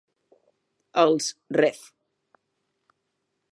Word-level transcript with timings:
Els 1.01 1.27
"Ref. 1.63 1.85